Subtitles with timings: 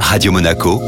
[0.00, 0.80] Radio Monaco,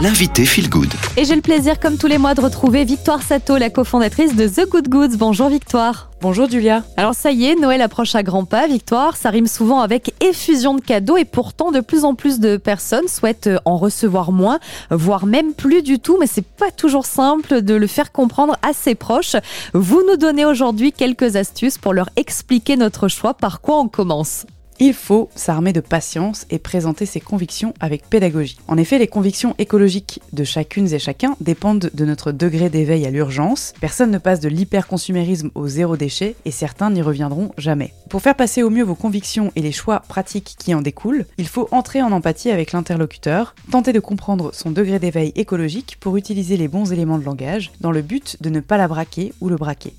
[0.00, 0.92] l'invité Feel Good.
[1.16, 4.46] Et j'ai le plaisir, comme tous les mois, de retrouver Victoire Sato, la cofondatrice de
[4.46, 5.16] The Good Goods.
[5.16, 6.10] Bonjour Victoire.
[6.20, 6.82] Bonjour Julia.
[6.96, 8.66] Alors ça y est, Noël approche à grands pas.
[8.66, 12.56] Victoire, ça rime souvent avec effusion de cadeaux et pourtant de plus en plus de
[12.56, 14.58] personnes souhaitent en recevoir moins,
[14.90, 16.16] voire même plus du tout.
[16.20, 19.36] Mais c'est pas toujours simple de le faire comprendre à ses proches.
[19.74, 23.34] Vous nous donnez aujourd'hui quelques astuces pour leur expliquer notre choix.
[23.34, 24.46] Par quoi on commence?
[24.78, 28.58] Il faut s'armer de patience et présenter ses convictions avec pédagogie.
[28.68, 33.10] En effet, les convictions écologiques de chacune et chacun dépendent de notre degré d'éveil à
[33.10, 33.72] l'urgence.
[33.80, 37.94] Personne ne passe de l'hyperconsumérisme au zéro déchet et certains n'y reviendront jamais.
[38.10, 41.48] Pour faire passer au mieux vos convictions et les choix pratiques qui en découlent, il
[41.48, 46.56] faut entrer en empathie avec l'interlocuteur, tenter de comprendre son degré d'éveil écologique pour utiliser
[46.56, 49.56] les bons éléments de langage dans le but de ne pas la braquer ou le
[49.56, 49.94] braquer.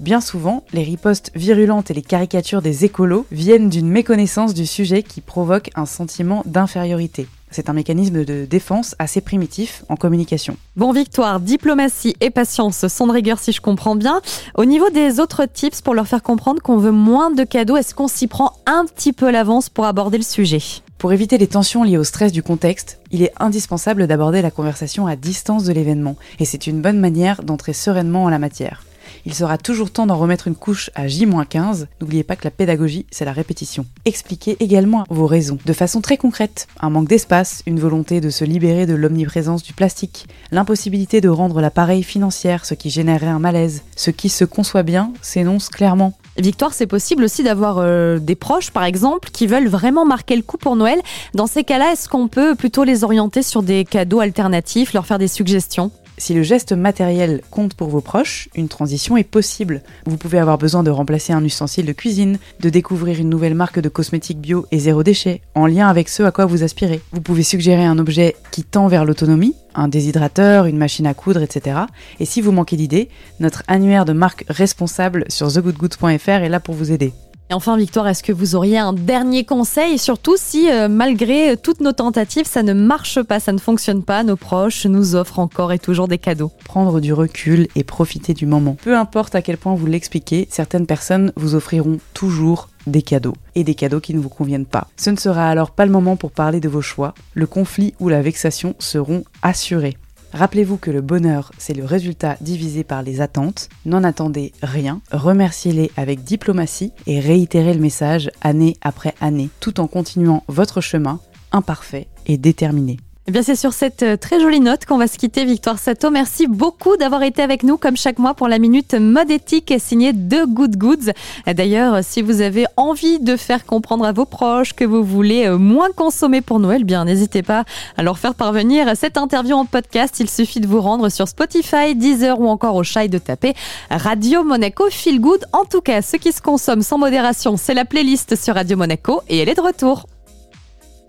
[0.00, 5.02] Bien souvent, les ripostes virulentes et les caricatures des écolos viennent d'une méconnaissance du sujet
[5.02, 7.28] qui provoque un sentiment d'infériorité.
[7.52, 10.56] C'est un mécanisme de défense assez primitif en communication.
[10.74, 14.20] Bon, Victoire, diplomatie et patience sont de rigueur si je comprends bien.
[14.56, 17.94] Au niveau des autres tips pour leur faire comprendre qu'on veut moins de cadeaux, est-ce
[17.94, 20.58] qu'on s'y prend un petit peu à l'avance pour aborder le sujet?
[20.98, 25.06] Pour éviter les tensions liées au stress du contexte, il est indispensable d'aborder la conversation
[25.06, 28.82] à distance de l'événement, et c'est une bonne manière d'entrer sereinement en la matière.
[29.26, 31.86] Il sera toujours temps d'en remettre une couche à J-15.
[32.00, 33.86] N'oubliez pas que la pédagogie, c'est la répétition.
[34.04, 36.66] Expliquez également vos raisons, de façon très concrète.
[36.80, 41.60] Un manque d'espace, une volonté de se libérer de l'omniprésence du plastique, l'impossibilité de rendre
[41.60, 43.82] l'appareil financière, ce qui générerait un malaise.
[43.96, 46.14] Ce qui se conçoit bien s'énonce clairement.
[46.36, 50.42] Victoire, c'est possible aussi d'avoir euh, des proches, par exemple, qui veulent vraiment marquer le
[50.42, 51.00] coup pour Noël.
[51.32, 55.18] Dans ces cas-là, est-ce qu'on peut plutôt les orienter sur des cadeaux alternatifs, leur faire
[55.18, 55.92] des suggestions?
[56.18, 59.82] Si le geste matériel compte pour vos proches, une transition est possible.
[60.06, 63.80] Vous pouvez avoir besoin de remplacer un ustensile de cuisine, de découvrir une nouvelle marque
[63.80, 67.00] de cosmétiques bio et zéro déchet, en lien avec ce à quoi vous aspirez.
[67.12, 71.42] Vous pouvez suggérer un objet qui tend vers l'autonomie, un déshydrateur, une machine à coudre,
[71.42, 71.80] etc.
[72.20, 73.08] Et si vous manquez d'idées,
[73.40, 77.12] notre annuaire de marque responsable sur thegoodgood.fr est là pour vous aider.
[77.50, 81.80] Et enfin, Victoire, est-ce que vous auriez un dernier conseil, surtout si, euh, malgré toutes
[81.80, 85.72] nos tentatives, ça ne marche pas, ça ne fonctionne pas, nos proches nous offrent encore
[85.72, 88.76] et toujours des cadeaux Prendre du recul et profiter du moment.
[88.82, 93.64] Peu importe à quel point vous l'expliquez, certaines personnes vous offriront toujours des cadeaux et
[93.64, 94.88] des cadeaux qui ne vous conviennent pas.
[94.96, 97.14] Ce ne sera alors pas le moment pour parler de vos choix.
[97.34, 99.96] Le conflit ou la vexation seront assurés.
[100.34, 103.68] Rappelez-vous que le bonheur, c'est le résultat divisé par les attentes.
[103.86, 109.86] N'en attendez rien, remerciez-les avec diplomatie et réitérez le message année après année, tout en
[109.86, 111.20] continuant votre chemin
[111.52, 112.96] imparfait et déterminé.
[113.26, 116.10] Eh bien, c'est sur cette euh, très jolie note qu'on va se quitter, Victoire Sato.
[116.10, 120.12] Merci beaucoup d'avoir été avec nous, comme chaque mois, pour la minute mode éthique signée
[120.12, 121.10] de Good Goods.
[121.46, 125.56] D'ailleurs, si vous avez envie de faire comprendre à vos proches que vous voulez euh,
[125.56, 127.64] moins consommer pour Noël, bien, n'hésitez pas
[127.96, 130.20] à leur faire parvenir cette interview en podcast.
[130.20, 133.54] Il suffit de vous rendre sur Spotify, Deezer ou encore au chat de taper
[133.88, 135.46] Radio Monaco Feel Good.
[135.54, 139.22] En tout cas, ce qui se consomme sans modération, c'est la playlist sur Radio Monaco
[139.30, 140.04] et elle est de retour.